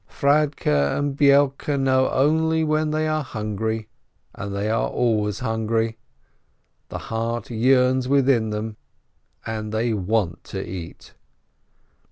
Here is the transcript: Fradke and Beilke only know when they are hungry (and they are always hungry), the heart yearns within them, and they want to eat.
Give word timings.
Fradke 0.09 0.65
and 0.97 1.15
Beilke 1.15 1.69
only 1.69 2.61
know 2.63 2.65
when 2.65 2.89
they 2.89 3.07
are 3.07 3.21
hungry 3.23 3.87
(and 4.33 4.51
they 4.55 4.67
are 4.67 4.89
always 4.89 5.41
hungry), 5.41 5.99
the 6.89 6.97
heart 6.97 7.51
yearns 7.51 8.07
within 8.07 8.49
them, 8.49 8.77
and 9.45 9.71
they 9.71 9.93
want 9.93 10.43
to 10.45 10.67
eat. 10.67 11.13